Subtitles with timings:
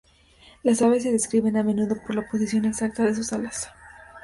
[0.63, 3.69] Las aves se describen a menudo por la posición exacta de sus alas.